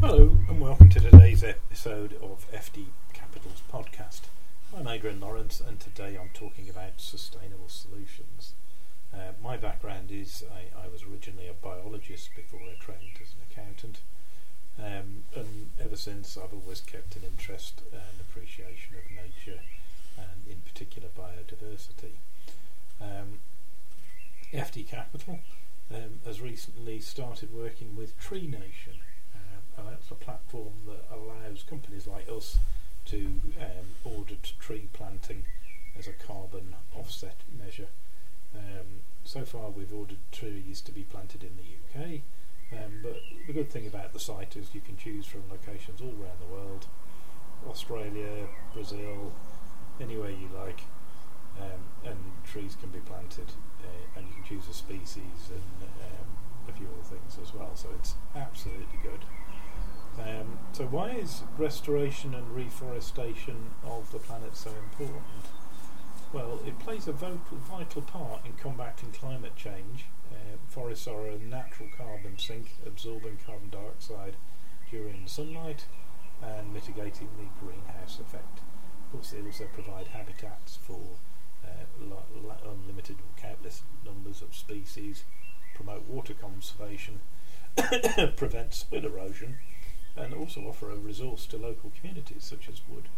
Hello, 0.00 0.38
and 0.48 0.60
welcome 0.60 0.88
to 0.90 1.00
today's 1.00 1.42
episode 1.42 2.12
of 2.22 2.46
FD 2.52 2.86
Capital's 3.12 3.62
podcast. 3.68 4.20
I'm 4.76 4.86
Adrian 4.86 5.18
Lawrence, 5.18 5.60
and 5.60 5.80
today 5.80 6.16
I'm 6.16 6.30
talking 6.32 6.70
about 6.70 7.00
sustainable 7.00 7.68
solutions. 7.68 8.54
Uh, 9.12 9.32
my 9.42 9.56
background 9.56 10.12
is 10.12 10.44
I, 10.54 10.84
I, 10.84 10.86
was 10.86 11.02
originally 11.02 11.48
a 11.48 11.52
biologist 11.52 12.30
before 12.36 12.60
I 12.60 12.78
trained 12.80 13.18
as 13.20 13.32
an 13.34 13.40
accountant, 13.50 13.98
um, 14.78 15.24
and 15.34 15.70
ever 15.80 15.96
since 15.96 16.36
I've 16.36 16.54
always 16.54 16.80
kept 16.80 17.16
an 17.16 17.22
interest 17.24 17.82
and 17.90 18.20
appreciation 18.20 18.94
of 18.94 19.10
nature, 19.10 19.62
and 20.16 20.46
in 20.48 20.60
particular 20.60 21.08
biodiversity. 21.08 22.14
Um, 23.00 23.40
FD 24.52 24.86
Capital 24.86 25.40
um, 25.92 26.20
has 26.24 26.40
recently 26.40 27.00
started 27.00 27.52
working 27.52 27.96
with 27.96 28.16
Tree 28.20 28.46
Nation 28.46 29.00
and 29.78 29.88
that's 29.88 30.10
a 30.10 30.14
platform 30.14 30.72
that 30.86 31.04
allows 31.14 31.62
companies 31.62 32.06
like 32.06 32.28
us 32.28 32.58
to 33.06 33.40
um, 33.60 33.86
order 34.04 34.34
tree 34.60 34.88
planting 34.92 35.44
as 35.96 36.06
a 36.06 36.12
carbon 36.12 36.74
offset 36.94 37.36
measure. 37.56 37.88
Um, 38.54 39.02
so 39.24 39.44
far, 39.44 39.70
we've 39.70 39.92
ordered 39.92 40.18
trees 40.32 40.80
to 40.82 40.92
be 40.92 41.02
planted 41.02 41.42
in 41.42 41.56
the 41.56 42.00
UK, 42.00 42.20
um, 42.72 43.00
but 43.02 43.20
the 43.46 43.52
good 43.52 43.70
thing 43.70 43.86
about 43.86 44.12
the 44.12 44.20
site 44.20 44.56
is 44.56 44.74
you 44.74 44.80
can 44.80 44.96
choose 44.96 45.26
from 45.26 45.42
locations 45.50 46.00
all 46.00 46.14
around 46.20 46.40
the 46.40 46.52
world 46.52 46.86
Australia, 47.66 48.46
Brazil, 48.72 49.32
anywhere 50.00 50.30
you 50.30 50.48
like, 50.54 50.82
um, 51.60 51.80
and 52.04 52.18
trees 52.44 52.76
can 52.80 52.90
be 52.90 53.00
planted, 53.00 53.50
uh, 53.82 54.16
and 54.16 54.26
you 54.28 54.34
can 54.34 54.44
choose 54.44 54.68
a 54.68 54.74
species 54.74 55.50
and 55.50 55.82
um, 55.82 56.28
a 56.68 56.72
few 56.72 56.86
other 56.86 57.16
things 57.16 57.38
as 57.42 57.52
well. 57.52 57.70
So 57.74 57.88
it's 57.98 58.14
absolutely 58.36 58.98
good. 59.02 59.24
Um, 60.20 60.58
so 60.72 60.84
why 60.84 61.10
is 61.10 61.42
restoration 61.56 62.34
and 62.34 62.54
reforestation 62.54 63.70
of 63.84 64.10
the 64.12 64.18
planet 64.18 64.56
so 64.56 64.70
important? 64.70 65.22
Well, 66.32 66.60
it 66.66 66.78
plays 66.78 67.08
a 67.08 67.12
vital, 67.12 67.40
vital 67.52 68.02
part 68.02 68.44
in 68.44 68.52
combating 68.52 69.12
climate 69.12 69.56
change. 69.56 70.06
Uh, 70.30 70.56
forests 70.68 71.06
are 71.06 71.26
a 71.26 71.38
natural 71.38 71.88
carbon 71.96 72.38
sink, 72.38 72.76
absorbing 72.86 73.38
carbon 73.46 73.70
dioxide 73.70 74.36
during 74.90 75.26
sunlight 75.26 75.86
and 76.42 76.72
mitigating 76.72 77.28
the 77.38 77.64
greenhouse 77.64 78.18
effect. 78.20 78.60
Of 79.06 79.12
course, 79.12 79.30
they 79.30 79.42
also 79.42 79.66
provide 79.72 80.08
habitats 80.08 80.76
for 80.76 81.00
uh, 81.64 82.14
unlimited 82.70 83.16
or 83.20 83.40
countless 83.40 83.82
numbers 84.04 84.42
of 84.42 84.54
species, 84.54 85.24
promote 85.74 86.06
water 86.06 86.34
conservation, 86.34 87.20
prevent 88.36 88.74
soil 88.74 89.06
erosion, 89.06 89.58
and 90.16 90.34
also 90.34 90.62
offer 90.62 90.90
a 90.90 90.96
resource 90.96 91.46
to 91.46 91.56
local 91.56 91.92
communities 91.98 92.44
such 92.44 92.68
as 92.68 92.80
wood. 92.88 93.08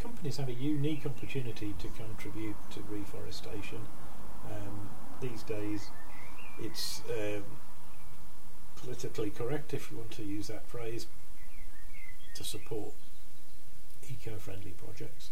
Companies 0.00 0.36
have 0.36 0.48
a 0.48 0.52
unique 0.52 1.06
opportunity 1.06 1.74
to 1.78 1.88
contribute 1.88 2.56
to 2.70 2.80
reforestation. 2.88 3.80
Um, 4.46 4.90
these 5.20 5.42
days, 5.42 5.88
it's 6.60 7.02
um, 7.10 7.44
politically 8.76 9.30
correct, 9.30 9.72
if 9.72 9.90
you 9.90 9.96
want 9.96 10.10
to 10.12 10.22
use 10.22 10.48
that 10.48 10.66
phrase, 10.66 11.06
to 12.34 12.44
support 12.44 12.92
eco-friendly 14.08 14.72
projects. 14.72 15.30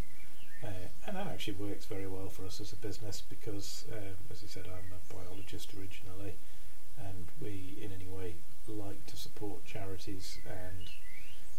Uh, 0.64 0.88
and 1.06 1.16
that 1.16 1.26
actually 1.26 1.54
works 1.54 1.84
very 1.84 2.06
well 2.06 2.28
for 2.28 2.46
us 2.46 2.60
as 2.60 2.72
a 2.72 2.76
business 2.76 3.22
because, 3.28 3.84
um, 3.92 4.14
as 4.30 4.42
I 4.42 4.46
said, 4.46 4.66
I'm 4.66 4.92
a 4.92 5.14
biologist 5.14 5.74
originally, 5.74 6.36
and 6.96 7.26
we, 7.40 7.76
in 7.82 7.92
any 7.92 8.06
way, 8.06 8.36
like 8.68 9.04
to 9.06 9.16
support 9.16 9.51
charities 9.64 10.38
and, 10.46 10.88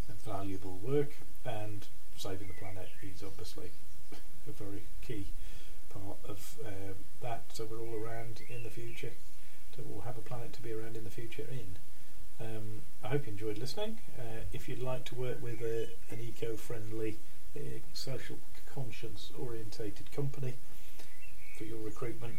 and 0.07 0.19
valuable 0.21 0.79
work, 0.83 1.13
and 1.45 1.87
saving 2.15 2.47
the 2.47 2.53
planet 2.53 2.89
is 3.01 3.23
obviously 3.23 3.71
a 4.47 4.51
very 4.51 4.83
key 5.01 5.27
part 5.89 6.17
of 6.27 6.55
um, 6.65 6.95
that. 7.21 7.43
So 7.53 7.65
we're 7.69 7.81
all 7.81 7.95
around 7.95 8.41
in 8.49 8.63
the 8.63 8.69
future. 8.69 9.11
So 9.75 9.83
we'll 9.87 10.01
have 10.01 10.17
a 10.17 10.21
planet 10.21 10.53
to 10.53 10.61
be 10.61 10.71
around 10.71 10.95
in 10.95 11.03
the 11.03 11.09
future 11.09 11.45
in. 11.49 11.77
Um, 12.39 12.81
I 13.03 13.09
hope 13.09 13.25
you 13.25 13.31
enjoyed 13.31 13.57
listening. 13.57 13.99
Uh, 14.17 14.41
if 14.51 14.67
you'd 14.67 14.81
like 14.81 15.05
to 15.05 15.15
work 15.15 15.41
with 15.41 15.61
a, 15.61 15.89
an 16.11 16.19
eco-friendly, 16.19 17.17
uh, 17.55 17.59
social 17.93 18.37
conscience 18.73 19.31
orientated 19.37 20.11
company 20.11 20.55
for 21.57 21.63
your 21.63 21.79
recruitment, 21.79 22.35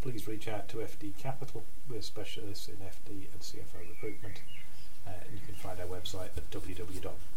please 0.00 0.26
reach 0.26 0.48
out 0.48 0.68
to 0.68 0.78
FD 0.78 1.18
Capital. 1.18 1.64
We're 1.88 2.02
specialists 2.02 2.68
in 2.68 2.76
FD 2.76 3.26
and 3.32 3.40
CFO 3.40 3.88
recruitment. 3.88 4.40
Uh, 5.06 5.10
you 5.32 5.40
can 5.44 5.54
find 5.54 5.78
our 5.80 5.86
website 5.86 6.30
at 6.36 6.50
www.fdcapital.co.uk. 6.50 7.35